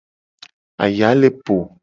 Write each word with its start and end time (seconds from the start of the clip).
Aya 0.83 1.09
le 1.19 1.29
po. 1.45 1.55